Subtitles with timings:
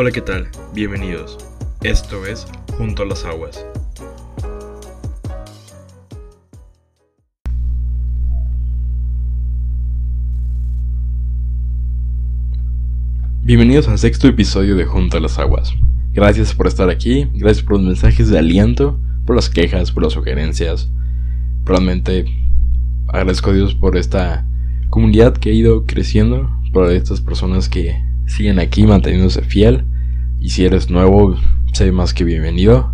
[0.00, 0.46] Hola, ¿qué tal?
[0.72, 1.36] Bienvenidos.
[1.82, 3.66] Esto es Junto a las Aguas.
[13.42, 15.74] Bienvenidos al sexto episodio de Junto a las Aguas.
[16.12, 20.12] Gracias por estar aquí, gracias por los mensajes de aliento, por las quejas, por las
[20.12, 20.92] sugerencias.
[21.64, 22.24] Realmente
[23.08, 24.46] agradezco a Dios por esta
[24.90, 29.84] comunidad que ha ido creciendo, por estas personas que siguen aquí manteniéndose fiel.
[30.40, 31.36] Y si eres nuevo,
[31.72, 32.92] sé más que bienvenido.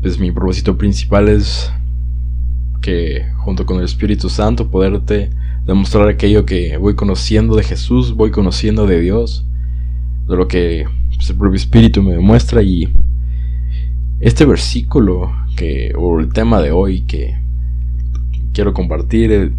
[0.00, 1.72] Pues mi propósito principal es
[2.80, 5.30] que junto con el Espíritu Santo poderte
[5.64, 9.46] demostrar aquello que voy conociendo de Jesús, voy conociendo de Dios,
[10.26, 12.92] de lo que pues, el propio Espíritu me demuestra y
[14.18, 17.36] este versículo que o el tema de hoy que
[18.52, 19.50] quiero compartir eh,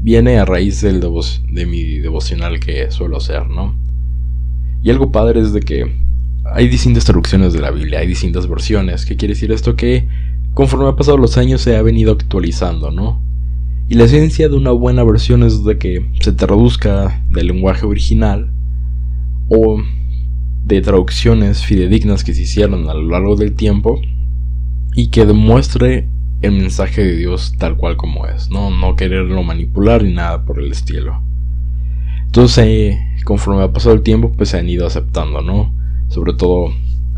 [0.00, 3.85] viene a raíz del de mi devocional que suelo hacer, ¿no?
[4.86, 5.96] Y algo padre es de que
[6.44, 9.04] hay distintas traducciones de la Biblia, hay distintas versiones.
[9.04, 9.74] ¿Qué quiere decir esto?
[9.74, 10.06] Que
[10.54, 13.20] conforme ha pasado los años se ha venido actualizando, ¿no?
[13.88, 18.52] Y la esencia de una buena versión es de que se traduzca del lenguaje original
[19.48, 19.82] o
[20.64, 24.00] de traducciones fidedignas que se hicieron a lo largo del tiempo
[24.94, 26.08] y que demuestre
[26.42, 30.60] el mensaje de Dios tal cual como es, no, no quererlo manipular ni nada por
[30.60, 31.20] el estilo.
[32.26, 35.74] Entonces, conforme ha pasado el tiempo, pues se han ido aceptando, ¿no?
[36.08, 36.72] Sobre todo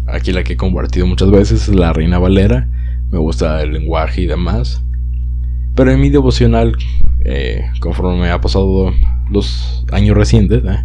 [0.06, 2.66] aquí la que he compartido muchas veces es la Reina Valera.
[3.12, 4.82] Me gusta el lenguaje y demás.
[5.76, 6.76] Pero en mi devocional,
[7.20, 8.90] eh, conforme ha pasado
[9.30, 10.84] los años recientes, ¿eh?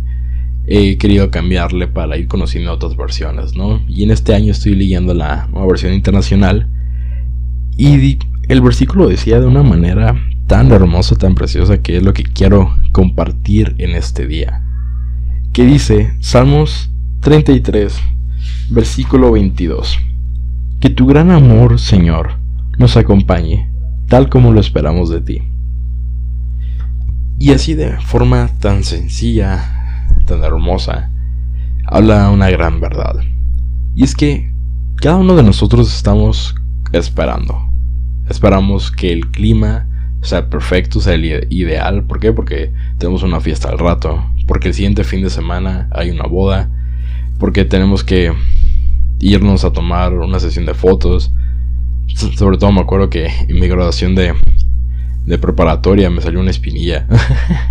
[0.68, 3.82] he querido cambiarle para ir conociendo otras versiones, ¿no?
[3.88, 6.68] Y en este año estoy leyendo la nueva versión internacional.
[7.78, 10.16] Y el versículo decía de una manera
[10.48, 14.64] tan hermosa, tan preciosa, que es lo que quiero compartir en este día.
[15.54, 17.96] Que dice, Salmos 33,
[18.72, 20.00] versículo 22.
[20.80, 22.40] Que tu gran amor, Señor,
[22.80, 23.70] nos acompañe,
[24.08, 25.44] tal como lo esperamos de ti.
[27.38, 31.11] Y así de forma tan sencilla, tan hermosa,
[31.86, 33.17] habla una gran verdad.
[33.94, 34.52] Y es que
[34.95, 36.56] cada uno de nosotros estamos
[36.94, 37.70] esperando.
[38.27, 39.88] Esperamos que el clima
[40.22, 42.06] sea perfecto, sea el ideal.
[42.06, 42.33] ¿Por qué?
[42.33, 44.33] Porque tenemos una fiesta al rato.
[44.48, 46.70] Porque el siguiente fin de semana hay una boda
[47.39, 48.31] porque tenemos que
[49.20, 51.31] irnos a tomar una sesión de fotos.
[52.15, 54.33] Sobre todo me acuerdo que en mi graduación de,
[55.26, 57.08] de preparatoria me salió una espinilla.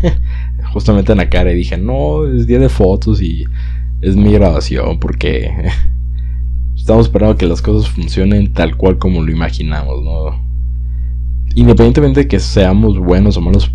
[0.72, 3.44] Justamente en la cara y dije, no, es día de fotos y
[4.00, 5.50] es mi graduación porque
[6.76, 10.02] estamos esperando que las cosas funcionen tal cual como lo imaginamos.
[11.54, 13.70] Independientemente de que seamos buenos o malos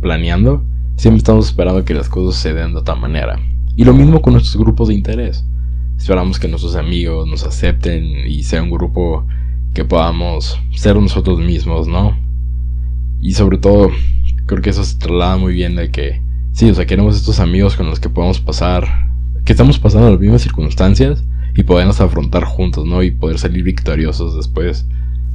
[0.00, 0.64] planeando,
[0.96, 3.38] siempre estamos esperando que las cosas se den de otra manera.
[3.76, 5.44] Y lo mismo con nuestros grupos de interés.
[5.98, 9.26] Esperamos que nuestros amigos nos acepten y sea un grupo
[9.74, 12.16] que podamos ser nosotros mismos, ¿no?
[13.20, 13.90] Y sobre todo,
[14.46, 17.76] creo que eso se traslada muy bien de que, sí, o sea, queremos estos amigos
[17.76, 19.10] con los que podemos pasar,
[19.44, 21.24] que estamos pasando las mismas circunstancias
[21.54, 23.02] y podernos afrontar juntos, ¿no?
[23.02, 24.86] Y poder salir victoriosos después,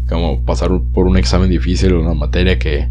[0.10, 2.88] como pasar por un examen difícil o una materia que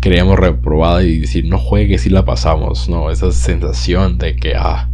[0.00, 3.10] creíamos reprobada y decir, no juegues y la pasamos, ¿no?
[3.10, 4.88] Esa sensación de que, ah,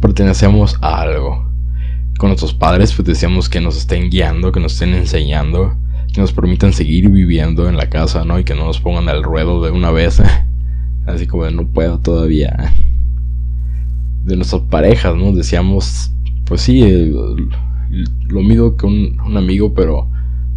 [0.00, 1.50] pertenecemos a algo.
[2.18, 5.76] Con nuestros padres pues decíamos que nos estén guiando, que nos estén enseñando,
[6.12, 8.38] que nos permitan seguir viviendo en la casa, ¿no?
[8.38, 10.22] Y que no nos pongan al ruedo de una vez.
[11.06, 12.72] Así como no puedo todavía.
[14.24, 15.32] De nuestras parejas, ¿no?
[15.32, 16.12] Decíamos,
[16.44, 17.12] pues sí,
[18.28, 20.08] lo mismo que un amigo, pero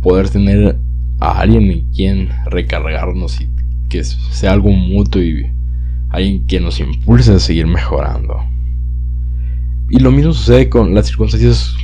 [0.01, 0.77] poder tener
[1.19, 3.49] a alguien en quien recargarnos y
[3.89, 5.45] que sea algo mutuo y
[6.09, 8.43] alguien que nos impulse a seguir mejorando.
[9.89, 11.75] Y lo mismo sucede con las circunstancias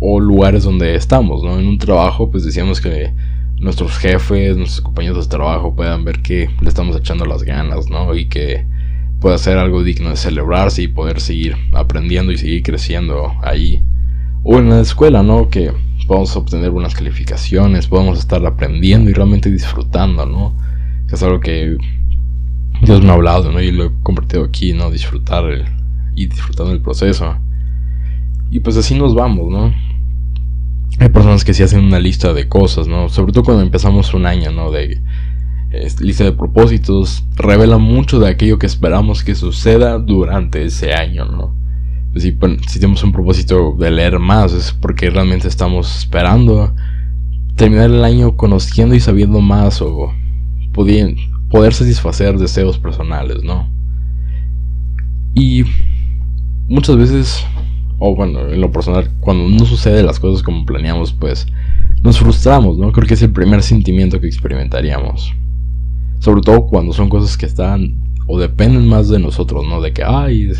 [0.00, 1.58] o lugares donde estamos, ¿no?
[1.58, 3.12] En un trabajo, pues decíamos que
[3.58, 8.14] nuestros jefes, nuestros compañeros de trabajo puedan ver que le estamos echando las ganas, ¿no?
[8.14, 8.66] Y que
[9.20, 13.82] pueda ser algo digno de celebrarse y poder seguir aprendiendo y seguir creciendo ahí.
[14.42, 15.48] O en la escuela, ¿no?
[15.48, 15.72] Que
[16.04, 20.54] podamos obtener buenas calificaciones, podamos estar aprendiendo y realmente disfrutando, ¿no?
[21.10, 21.76] Es algo que
[22.82, 23.60] Dios me ha hablado, ¿no?
[23.60, 24.90] Y lo he convertido aquí, ¿no?
[24.90, 25.64] Disfrutar el,
[26.14, 27.36] y disfrutando el proceso.
[28.50, 29.72] Y pues así nos vamos, ¿no?
[30.98, 33.08] Hay personas que sí hacen una lista de cosas, ¿no?
[33.08, 34.70] Sobre todo cuando empezamos un año, ¿no?
[34.70, 35.00] De
[36.00, 41.63] lista de propósitos, revela mucho de aquello que esperamos que suceda durante ese año, ¿no?
[42.16, 42.32] Si,
[42.78, 46.72] tenemos un propósito de leer más, es porque realmente estamos esperando
[47.56, 50.12] terminar el año conociendo y sabiendo más o
[50.72, 53.68] poder satisfacer deseos personales, ¿no?
[55.34, 55.64] Y
[56.68, 57.44] muchas veces,
[57.98, 61.46] o bueno, en lo personal, cuando no sucede las cosas como planeamos, pues
[62.02, 62.92] nos frustramos, ¿no?
[62.92, 65.32] Creo que es el primer sentimiento que experimentaríamos.
[66.20, 67.96] Sobre todo cuando son cosas que están
[68.26, 69.80] o dependen más de nosotros, ¿no?
[69.80, 70.52] De que, ay,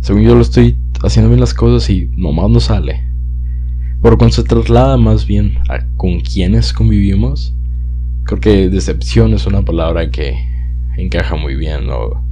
[0.00, 3.04] según yo lo estoy haciendo bien las cosas y nomás no sale.
[4.02, 7.54] Pero cuando se traslada más bien a con quienes convivimos,
[8.24, 10.36] creo que decepción es una palabra que
[10.96, 12.24] encaja muy bien, ¿no?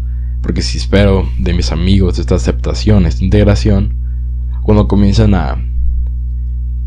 [0.42, 3.94] Porque si espero de mis amigos esta aceptación, esta integración,
[4.62, 5.64] cuando comienzan a,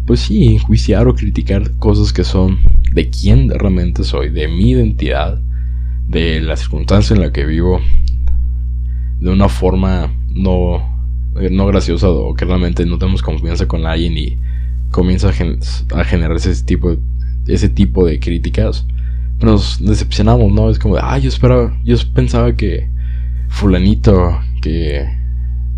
[0.06, 2.60] pues sí, enjuiciar o criticar cosas que son
[2.94, 5.42] de quién realmente soy, de mi identidad,
[6.08, 7.80] de la circunstancia en la que vivo,
[9.20, 10.99] de una forma no,
[11.52, 14.38] no graciosa o que realmente no tenemos confianza con alguien y
[14.92, 16.96] comienza a, generarse ese tipo,
[17.48, 18.86] ese tipo de críticas,
[19.42, 20.70] nos decepcionamos, ¿no?
[20.70, 22.90] Es como, ah, yo esperaba, yo pensaba que
[23.48, 25.08] fulanito, que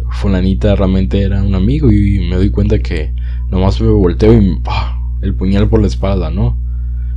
[0.09, 3.13] fulanita realmente era un amigo y me doy cuenta que
[3.49, 4.59] nomás me volteo y
[5.21, 6.57] el puñal por la espalda, ¿no?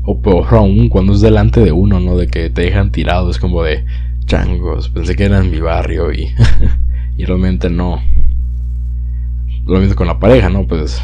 [0.05, 2.17] O peor aún, cuando es delante de uno, ¿no?
[2.17, 3.85] De que te dejan tirado, es como de
[4.27, 6.29] changos, pensé que era en mi barrio y,
[7.17, 8.01] y realmente no.
[9.67, 10.67] Lo mismo con la pareja, ¿no?
[10.67, 11.03] Pues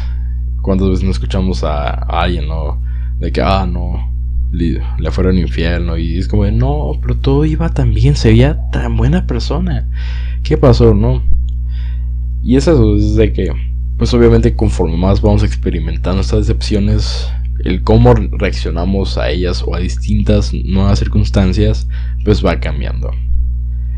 [0.61, 2.81] cuántas veces no escuchamos a, alguien, ¿no?
[3.19, 4.11] De que, ah, no,
[4.51, 4.81] le,
[5.11, 9.25] fueron infierno y es como no, pero todo iba tan bien, se veía tan buena
[9.25, 9.89] persona.
[10.43, 11.23] ¿Qué pasó, no?
[12.43, 13.51] Y es eso, es de que,
[13.97, 17.31] pues obviamente conforme más vamos experimentando estas decepciones,
[17.63, 21.87] el cómo reaccionamos a ellas o a distintas nuevas circunstancias,
[22.25, 23.11] pues va cambiando.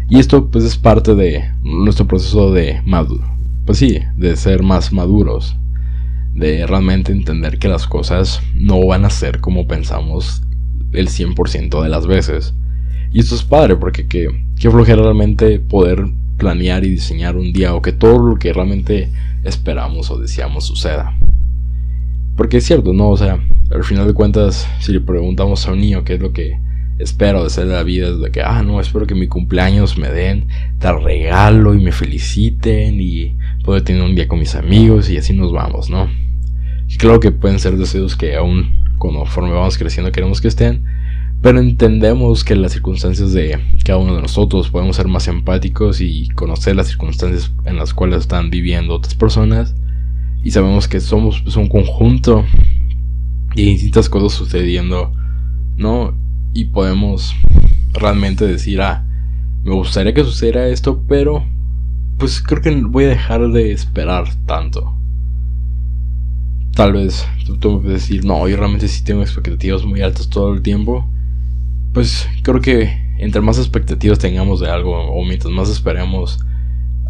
[0.09, 3.25] Y esto pues es parte de nuestro proceso de maduro,
[3.65, 5.55] pues sí, de ser más maduros,
[6.33, 10.43] de realmente entender que las cosas no van a ser como pensamos
[10.91, 12.53] el 100% de las veces.
[13.11, 14.27] Y esto es padre porque que,
[14.59, 16.07] que flojera realmente poder
[16.37, 19.11] planear y diseñar un día o que todo lo que realmente
[19.43, 21.15] esperamos o deseamos suceda.
[22.35, 23.11] Porque es cierto, ¿no?
[23.11, 23.39] O sea,
[23.71, 26.59] al final de cuentas, si le preguntamos a un niño qué es lo que
[26.99, 30.47] espero de ser la vida, de que, ah, no, espero que mi cumpleaños me den
[30.79, 35.33] tal regalo y me feliciten y poder tener un día con mis amigos y así
[35.33, 36.09] nos vamos, ¿no?
[36.87, 40.83] Y claro que pueden ser deseos que aún conforme vamos creciendo queremos que estén,
[41.41, 46.29] pero entendemos que las circunstancias de cada uno de nosotros podemos ser más empáticos y
[46.29, 49.75] conocer las circunstancias en las cuales están viviendo otras personas
[50.43, 52.45] y sabemos que somos pues, un conjunto
[53.55, 55.13] y distintas cosas sucediendo,
[55.77, 56.15] ¿no?
[56.53, 57.33] Y podemos
[57.93, 59.05] realmente decir, ah,
[59.63, 61.43] me gustaría que sucediera esto, pero
[62.17, 64.97] pues creo que voy a dejar de esperar tanto
[66.75, 67.27] tal vez
[67.59, 71.07] tú, me puedes decir, no, yo realmente sí tengo expectativas muy altas todo el tiempo.
[71.93, 76.39] Pues creo que entre más expectativas tengamos de algo, o mientras más esperemos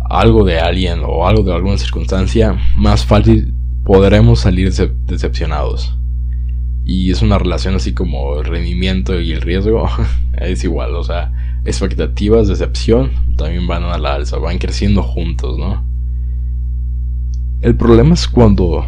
[0.10, 3.54] algo de alguien o algo de alguna circunstancia, más fácil
[3.86, 4.72] podremos salir
[5.06, 5.98] decepcionados.
[6.86, 9.88] Y es una relación así como el rendimiento y el riesgo,
[10.34, 11.32] es igual, o sea,
[11.66, 15.84] expectativas, decepción, también van a la alza, van creciendo juntos, ¿no?
[17.62, 18.86] El problema es cuando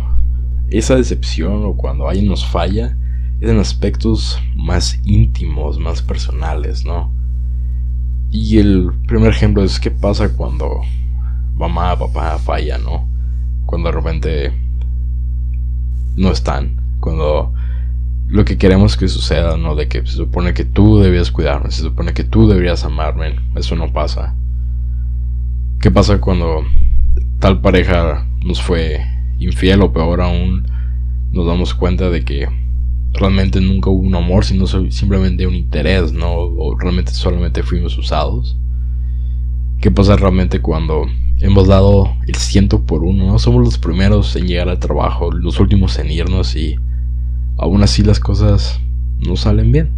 [0.70, 2.98] esa decepción o cuando alguien nos falla
[3.40, 7.12] es en aspectos más íntimos, más personales, ¿no?
[8.32, 10.82] Y el primer ejemplo es qué pasa cuando
[11.56, 13.08] mamá, papá falla, ¿no?
[13.66, 14.54] Cuando de repente
[16.18, 17.54] no están, cuando
[18.28, 19.76] lo que queremos que suceda, ¿no?
[19.76, 23.76] De que se supone que tú debías cuidarme, se supone que tú deberías amarme, eso
[23.76, 24.36] no pasa.
[25.80, 26.64] ¿Qué pasa cuando
[27.40, 29.02] tal pareja nos fue
[29.40, 30.68] infiel o peor aún,
[31.32, 32.48] nos damos cuenta de que
[33.14, 36.34] realmente nunca hubo un amor, sino simplemente un interés, ¿no?
[36.34, 38.58] O realmente solamente fuimos usados.
[39.80, 41.06] ¿Qué pasa realmente cuando
[41.40, 43.40] hemos dado el ciento por uno, ¿no?
[43.40, 46.78] Somos los primeros en llegar al trabajo, los últimos en irnos y
[47.58, 48.80] aún así las cosas
[49.20, 49.92] no salen bien.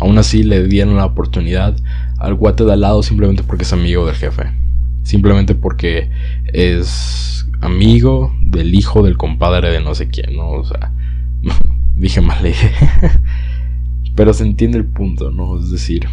[0.00, 1.76] Aún así le dieron la oportunidad
[2.18, 4.52] al guate de al lado simplemente porque es amigo del jefe.
[5.02, 6.10] Simplemente porque
[6.46, 10.50] es amigo del hijo del compadre de no sé quién, ¿no?
[10.50, 10.92] O sea,
[11.96, 12.44] dije mal.
[14.16, 15.58] Pero se entiende el punto, ¿no?
[15.58, 16.06] Es decir,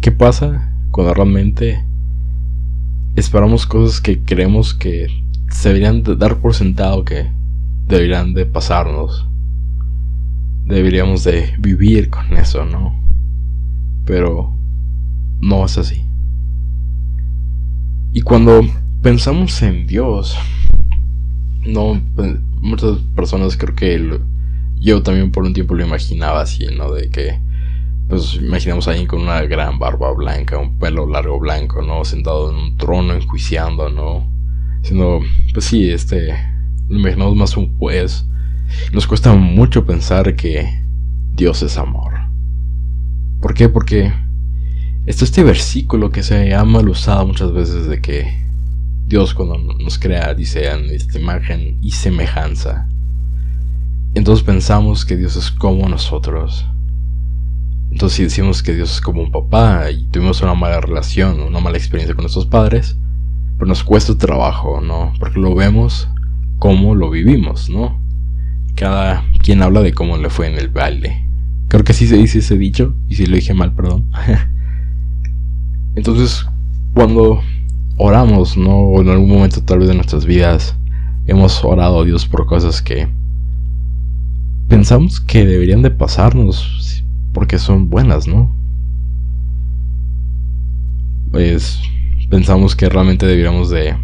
[0.00, 1.84] ¿qué pasa cuando realmente
[3.16, 5.08] esperamos cosas que creemos que
[5.50, 7.26] se deberían de dar por sentado que
[7.88, 9.26] deberían de pasarnos?
[10.72, 12.98] Deberíamos de vivir con eso, ¿no?
[14.06, 14.56] Pero
[15.38, 16.02] no es así.
[18.14, 18.62] Y cuando
[19.02, 20.34] pensamos en Dios,
[21.66, 24.18] no, pues, muchas personas creo que
[24.80, 26.90] yo también por un tiempo lo imaginaba así, ¿no?
[26.90, 27.38] De que,
[28.08, 32.02] pues imaginamos a alguien con una gran barba blanca, un pelo largo blanco, ¿no?
[32.06, 34.26] Sentado en un trono enjuiciando, ¿no?
[34.80, 35.20] Sino,
[35.52, 36.34] pues sí, este,
[36.88, 38.24] lo imaginamos más un juez.
[38.92, 40.82] Nos cuesta mucho pensar que
[41.34, 42.12] Dios es amor.
[43.40, 43.68] ¿Por qué?
[43.68, 44.12] Porque
[45.06, 48.42] está este versículo que se ha mal usado muchas veces de que
[49.06, 52.88] Dios cuando nos crea dice en esta imagen y semejanza.
[54.14, 56.66] Entonces pensamos que Dios es como nosotros.
[57.90, 61.60] Entonces si decimos que Dios es como un papá y tuvimos una mala relación, una
[61.60, 62.96] mala experiencia con nuestros padres,
[63.58, 65.12] pues nos cuesta trabajo, ¿no?
[65.18, 66.08] Porque lo vemos
[66.58, 68.01] como lo vivimos, ¿no?
[68.74, 71.26] Cada quien habla de cómo le fue en el baile.
[71.68, 74.06] Creo que así se dice ese dicho, y si lo dije mal, perdón.
[75.94, 76.46] Entonces,
[76.94, 77.40] cuando
[77.96, 78.76] oramos, ¿no?
[78.76, 80.76] O en algún momento tal vez de nuestras vidas
[81.26, 83.08] hemos orado a Dios por cosas que
[84.68, 88.54] pensamos que deberían de pasarnos porque son buenas, ¿no?
[91.30, 91.80] Pues
[92.28, 93.96] pensamos que realmente deberíamos de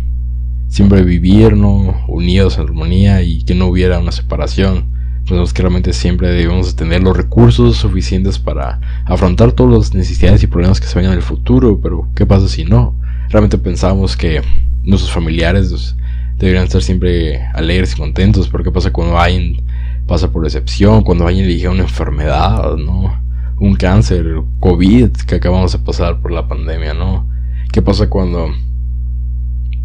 [0.69, 2.05] siempre vivir, ¿no?
[2.07, 4.97] Unidos en armonía y que no hubiera una separación.
[5.29, 10.81] Que realmente siempre debemos tener los recursos suficientes para afrontar todas las necesidades y problemas
[10.81, 12.95] que se vengan en el futuro, pero ¿qué pasa si no?
[13.29, 14.41] Realmente pensamos que
[14.85, 15.95] nuestros familiares
[16.39, 19.61] deberían estar siempre alegres y contentos, pero ¿qué pasa cuando alguien
[20.07, 23.21] pasa por decepción, cuando alguien elige una enfermedad, ¿no?
[23.61, 24.25] Un cáncer,
[24.61, 27.29] COVID, que acabamos de pasar por la pandemia, ¿no?
[27.71, 28.49] ¿Qué pasa cuando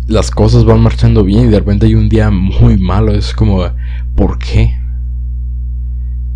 [0.07, 3.13] las cosas van marchando bien y de repente hay un día muy malo?
[3.13, 3.63] Es como,
[4.15, 4.77] ¿por qué?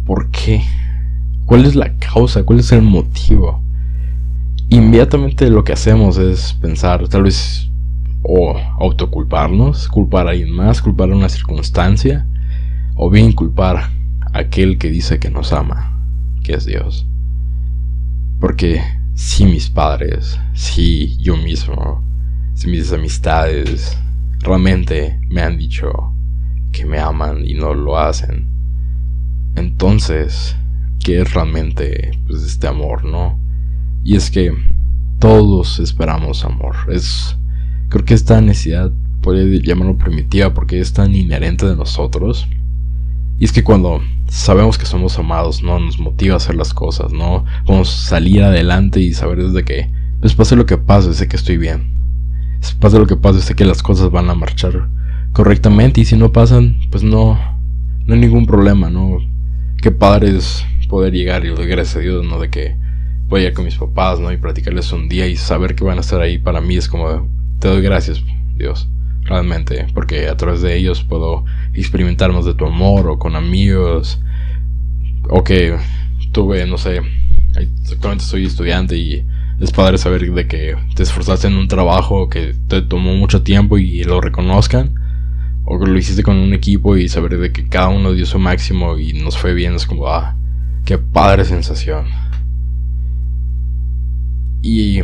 [0.06, 0.64] ¿Por qué?
[1.46, 2.44] ¿Cuál es la causa?
[2.44, 3.62] ¿Cuál es el motivo?
[4.70, 7.70] Inmediatamente lo que hacemos es pensar, tal vez,
[8.22, 12.26] o autoculparnos, culpar a alguien más, culpar a una circunstancia,
[12.96, 13.92] o bien culpar a
[14.34, 15.94] aquel que dice que nos ama,
[16.44, 17.08] que es Dios.
[18.40, 18.82] Porque
[19.14, 22.04] si mis padres, si yo mismo,
[22.58, 23.96] si mis amistades
[24.40, 26.12] realmente me han dicho
[26.72, 28.48] que me aman y no lo hacen,
[29.56, 30.56] entonces,
[31.00, 33.40] ¿qué es realmente pues, este amor, no?
[34.04, 34.52] Y es que
[35.20, 36.76] todos esperamos amor.
[36.90, 37.38] Es,
[37.90, 42.48] creo que esta necesidad puede llamarlo primitiva porque es tan inherente de nosotros
[43.38, 47.14] y es que cuando sabemos que somos amados, no nos motiva a hacer las cosas,
[47.14, 51.28] no vamos a salir adelante y saber desde que, pues pase lo que pase, sé
[51.28, 51.97] que estoy bien.
[52.74, 54.90] Pase lo que pase, sé que las cosas van a marchar
[55.34, 57.40] correctamente y si no pasan, pues no,
[58.06, 59.18] no hay ningún problema, ¿no?
[59.82, 62.40] Qué padre es poder llegar y gracias a Dios, ¿no?
[62.40, 62.76] De que
[63.28, 64.32] voy a ir con mis papás, ¿no?
[64.32, 67.28] Y platicarles un día y saber que van a estar ahí para mí es como,
[67.60, 68.24] te doy gracias,
[68.56, 68.88] Dios
[69.28, 74.20] realmente, porque a través de ellos puedo experimentar más de tu amor o con amigos,
[75.30, 75.78] o que
[76.32, 77.02] tuve, no sé,
[77.92, 79.26] actualmente soy estudiante y
[79.60, 83.78] es padre saber de que te esforzaste en un trabajo que te tomó mucho tiempo
[83.78, 84.96] y lo reconozcan,
[85.66, 88.40] o que lo hiciste con un equipo y saber de que cada uno dio su
[88.40, 90.36] máximo y nos fue bien, es como, ah,
[90.86, 92.06] qué padre sensación.
[94.62, 95.02] Y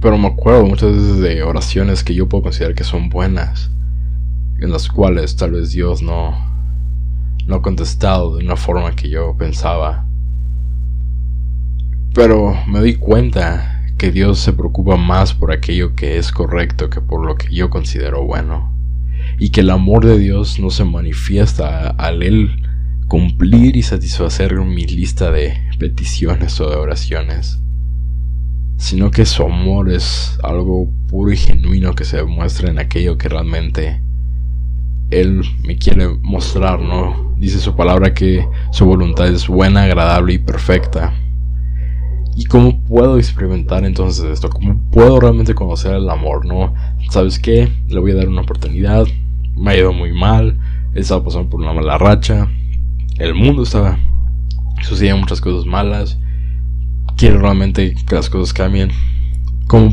[0.00, 3.70] pero me acuerdo muchas veces de oraciones que yo puedo considerar que son buenas,
[4.60, 6.36] en las cuales tal vez Dios no,
[7.46, 10.07] no ha contestado de una forma que yo pensaba.
[12.18, 17.00] Pero me doy cuenta que Dios se preocupa más por aquello que es correcto que
[17.00, 18.74] por lo que yo considero bueno.
[19.38, 22.66] Y que el amor de Dios no se manifiesta al Él
[23.06, 27.60] cumplir y satisfacer mi lista de peticiones o de oraciones
[28.78, 33.28] sino que su amor es algo puro y genuino que se demuestra en aquello que
[33.28, 34.00] realmente
[35.10, 37.34] Él me quiere mostrar, ¿no?
[37.38, 41.12] Dice su palabra que su voluntad es buena, agradable y perfecta.
[42.38, 44.48] ¿Y cómo puedo experimentar entonces esto?
[44.48, 46.72] ¿Cómo puedo realmente conocer el amor, no?
[47.10, 47.68] ¿Sabes qué?
[47.88, 49.06] Le voy a dar una oportunidad.
[49.56, 50.58] Me ha ido muy mal.
[50.94, 52.48] He estado pasando por una mala racha.
[53.18, 53.98] El mundo está...
[54.82, 56.16] Suceden muchas cosas malas
[57.18, 58.90] quiero realmente que las cosas cambien,
[59.66, 59.92] ¿cómo,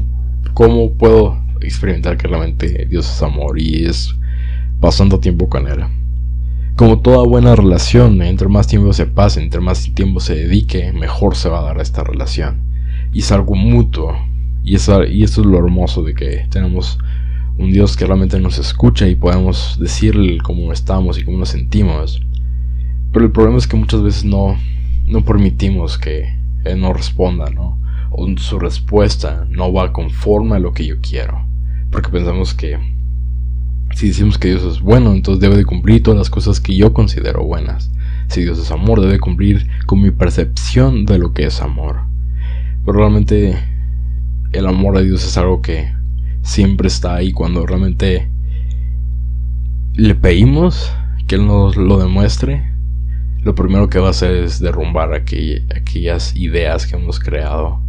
[0.54, 4.16] cómo puedo experimentar que realmente Dios es amor y es
[4.80, 5.84] pasando tiempo con Él?
[6.76, 11.38] Como toda buena relación, entre más tiempo se pase, entre más tiempo se dedique, mejor
[11.38, 12.64] se va a dar esta relación.
[13.14, 14.14] Y es algo mutuo.
[14.62, 17.00] Y, esto es lo hermoso de que tenemos
[17.58, 22.22] un Dios que realmente nos escucha y podemos decirle cómo estamos y cómo nos sentimos.
[23.14, 24.58] Pero el problema es que muchas veces no,
[25.08, 27.80] no permitimos que él no responda, ¿no?
[28.12, 31.42] O su respuesta no va conforme a lo que yo quiero.
[31.90, 32.78] Porque pensamos que
[33.96, 36.92] si decimos que Dios es bueno, entonces debe de cumplir todas las cosas que yo
[36.92, 37.90] considero buenas.
[38.28, 42.02] Si Dios es amor, debe cumplir con mi percepción de lo que es amor.
[42.84, 43.58] Pero realmente
[44.52, 45.94] el amor a Dios es algo que
[46.42, 48.30] siempre está ahí cuando realmente
[49.94, 50.92] le pedimos
[51.26, 52.70] que Él nos lo demuestre.
[53.44, 57.80] Lo primero que va a hacer es derrumbar aquellas ideas que hemos creado.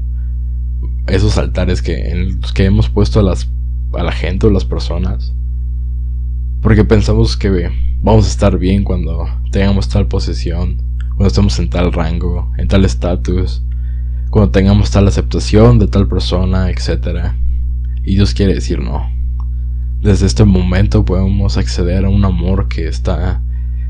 [1.09, 3.51] Esos altares que, en los que hemos puesto a, las,
[3.93, 5.35] a la gente o las personas.
[6.63, 7.71] Porque pensamos que
[8.03, 12.85] vamos a estar bien cuando tengamos tal posesión, cuando estemos en tal rango, en tal
[12.85, 13.63] estatus,
[14.31, 17.33] cuando tengamos tal aceptación de tal persona, etc.
[18.05, 19.11] Y Dios quiere decir no.
[20.03, 23.41] Desde este momento podemos acceder a un amor que está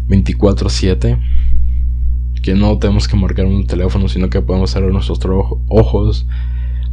[0.08, 1.18] 24/7,
[2.42, 5.18] que no tenemos que marcar un teléfono, sino que podemos cerrar nuestros
[5.68, 6.26] ojos,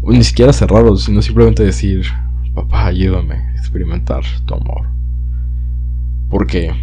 [0.02, 2.06] o ni siquiera cerrarlos, sino simplemente decir,
[2.56, 4.88] papá, ayúdame a experimentar tu amor.
[6.34, 6.74] Porque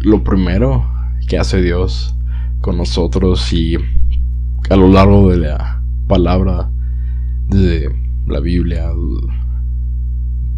[0.00, 0.84] lo primero
[1.28, 2.16] que hace Dios
[2.60, 3.76] con nosotros y
[4.68, 6.68] a lo largo de la palabra
[7.46, 7.94] de
[8.26, 8.90] la Biblia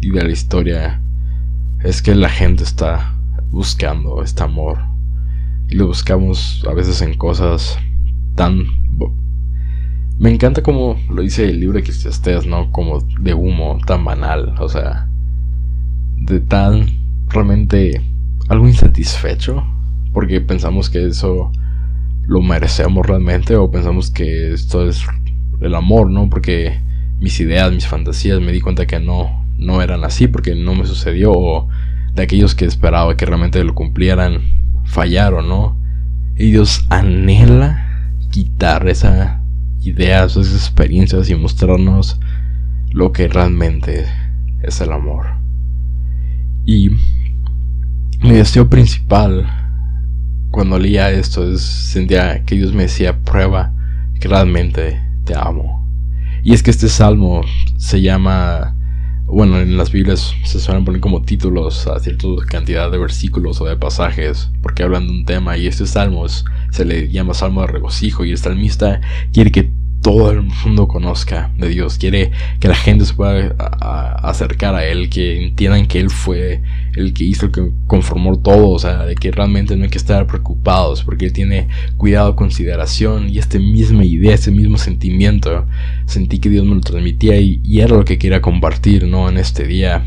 [0.01, 0.99] y de la historia
[1.83, 3.13] es que la gente está
[3.51, 4.79] buscando este amor
[5.67, 7.77] y lo buscamos a veces en cosas
[8.33, 8.65] tan
[10.17, 12.71] me encanta como lo dice el libro de estés ¿no?
[12.71, 15.07] Como de humo, tan banal, o sea,
[16.17, 18.01] de tan realmente
[18.47, 19.63] algo insatisfecho,
[20.13, 21.51] porque pensamos que eso
[22.25, 25.05] lo merecemos realmente o pensamos que esto es
[25.61, 26.29] el amor, ¿no?
[26.29, 26.79] Porque
[27.19, 30.85] mis ideas, mis fantasías, me di cuenta que no, no eran así porque no me
[30.85, 31.67] sucedió o
[32.13, 34.41] de aquellos que esperaba que realmente lo cumplieran
[34.85, 35.77] fallaron, ¿no?
[36.35, 39.41] Y Dios anhela quitar esa
[39.81, 42.19] idea, esas experiencias y mostrarnos
[42.91, 44.05] lo que realmente
[44.61, 45.27] es el amor.
[46.65, 46.91] Y
[48.21, 49.47] mi deseo principal
[50.51, 53.73] cuando leía esto es sentía que Dios me decía prueba
[54.19, 55.87] que realmente te amo.
[56.43, 57.41] Y es que este salmo
[57.77, 58.75] se llama,
[59.25, 63.65] bueno, en las Biblias se suelen poner como títulos a cierta cantidad de versículos o
[63.65, 67.67] de pasajes, porque hablan de un tema, y este salmo se le llama salmo de
[67.67, 69.01] regocijo, y el salmista
[69.31, 73.55] quiere que todo el mundo conozca de Dios, quiere que la gente se pueda
[74.23, 76.61] acercar a Él, que entiendan que Él fue
[76.95, 79.97] el que hizo, el que conformó todo, o sea, de que realmente no hay que
[79.97, 85.65] estar preocupados, porque Él tiene cuidado, consideración y esta misma idea, ese mismo sentimiento,
[86.05, 89.29] sentí que Dios me lo transmitía y era lo que quería compartir, ¿no?
[89.29, 90.05] En este día.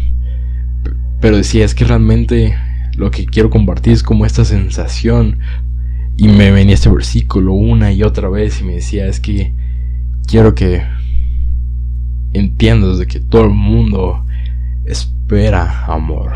[1.21, 2.57] Pero decía, es que realmente
[2.97, 5.39] lo que quiero compartir es como esta sensación.
[6.17, 9.55] Y me venía este versículo una y otra vez y me decía, es que
[10.27, 10.83] quiero que
[12.33, 14.25] entiendas de que todo el mundo
[14.85, 16.33] espera amor.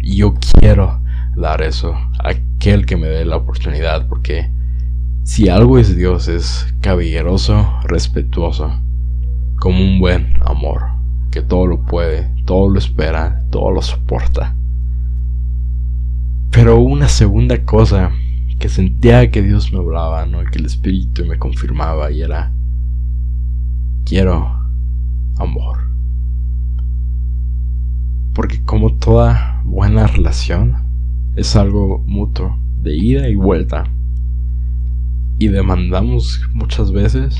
[0.00, 1.00] Y yo quiero
[1.36, 4.08] dar eso a aquel que me dé la oportunidad.
[4.08, 4.50] Porque
[5.24, 8.72] si algo es Dios es caballeroso, respetuoso.
[9.58, 10.82] Como un buen amor.
[11.30, 14.54] Que todo lo puede, todo lo espera, todo lo soporta.
[16.50, 18.12] Pero una segunda cosa
[18.58, 20.42] que sentía que Dios me hablaba, ¿no?
[20.44, 22.52] que el Espíritu me confirmaba y era
[24.06, 24.48] quiero
[25.36, 25.78] amor.
[28.32, 30.76] Porque como toda buena relación
[31.34, 33.84] es algo mutuo, de ida y vuelta.
[35.38, 37.36] Y demandamos muchas veces.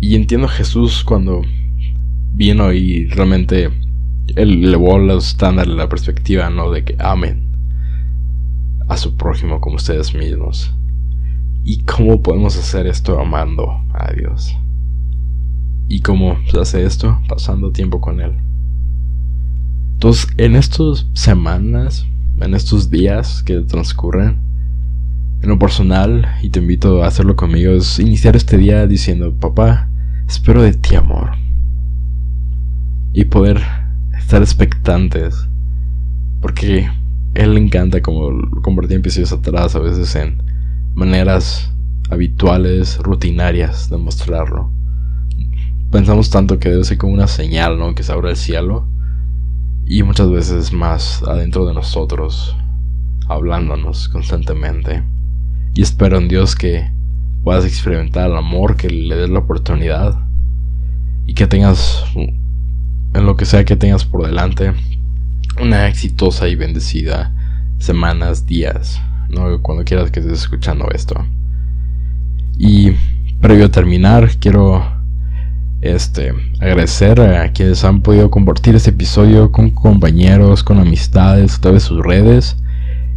[0.00, 1.42] Y entiendo a Jesús cuando
[2.32, 3.64] vino y realmente
[4.36, 6.70] él elevó los estándares, la perspectiva, ¿no?
[6.70, 7.50] De que amen
[8.88, 10.72] a su prójimo como ustedes mismos.
[11.64, 14.56] ¿Y cómo podemos hacer esto amando a Dios?
[15.90, 17.20] ¿Y cómo se hace esto?
[17.28, 18.36] Pasando tiempo con Él.
[19.94, 22.06] Entonces, en estas semanas,
[22.40, 24.38] en estos días que transcurren,
[25.42, 29.88] en lo personal, y te invito a hacerlo conmigo, es iniciar este día diciendo, papá,
[30.28, 31.32] espero de ti amor.
[33.12, 33.60] Y poder
[34.16, 35.48] estar expectantes.
[36.40, 36.88] Porque
[37.34, 38.30] Él le encanta, como
[38.62, 40.40] convertí en episodios atrás, a veces en
[40.94, 41.74] maneras
[42.10, 44.70] habituales, rutinarias de mostrarlo
[45.90, 47.94] pensamos tanto que debe ser como una señal, ¿no?
[47.94, 48.86] Que se abra el cielo.
[49.86, 52.56] Y muchas veces más adentro de nosotros,
[53.28, 55.02] hablándonos constantemente.
[55.74, 56.90] Y espero en Dios que
[57.42, 60.18] puedas experimentar el amor, que le des la oportunidad.
[61.26, 64.72] Y que tengas, en lo que sea que tengas por delante,
[65.60, 67.34] una exitosa y bendecida
[67.78, 69.60] semanas, días, ¿no?
[69.62, 71.24] Cuando quieras que estés escuchando esto.
[72.58, 72.92] Y
[73.40, 74.99] previo a terminar, quiero
[75.80, 81.88] este, agradecer a quienes han podido compartir este episodio con compañeros, con amistades, través de
[81.88, 82.56] sus redes.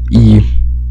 [0.10, 0.42] Y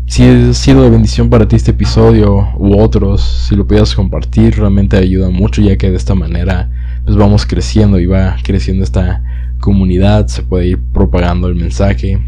[0.06, 4.56] si ha sido de bendición para ti este episodio u otros, si lo pudieras compartir,
[4.56, 6.70] realmente ayuda mucho ya que de esta manera
[7.04, 9.22] pues vamos creciendo y va creciendo esta
[9.58, 12.20] comunidad, se puede ir propagando el mensaje.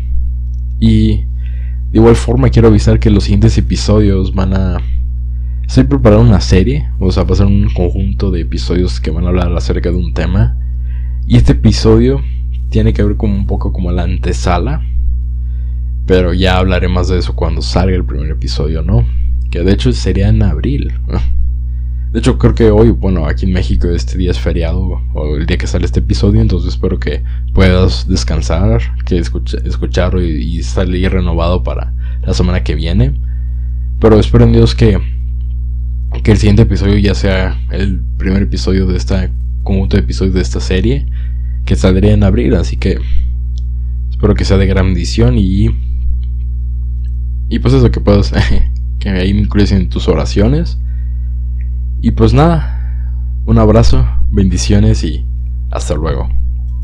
[0.81, 1.25] Y
[1.93, 4.81] de igual forma quiero avisar que los siguientes episodios van a...
[5.67, 9.25] Estoy preparando una serie, o sea, va a ser un conjunto de episodios que van
[9.25, 10.57] a hablar acerca de un tema.
[11.27, 12.21] Y este episodio
[12.69, 14.83] tiene que ver como un poco como la antesala.
[16.07, 19.07] Pero ya hablaré más de eso cuando salga el primer episodio, ¿no?
[19.51, 20.93] Que de hecho sería en abril.
[22.15, 25.47] De hecho, creo que hoy, bueno, aquí en México este día es feriado, o el
[25.47, 31.65] día que sale este episodio, entonces espero que puedas descansar, que escucharlo y, salir renovado
[31.65, 33.21] para la semana que viene.
[33.99, 35.01] Pero espero en Dios que,
[36.23, 39.31] que el siguiente episodio ya sea el primer episodio de esta
[39.63, 41.07] conjunto de episodios de esta serie,
[41.65, 42.99] que saldría en abril, así que
[44.11, 45.71] espero que sea de gran edición y...
[47.49, 48.33] Y pues eso, que puedas...
[48.99, 50.79] que ahí me incluyes en tus oraciones
[52.01, 53.11] y pues nada,
[53.47, 55.25] un abrazo, bendiciones y
[55.71, 56.29] hasta luego.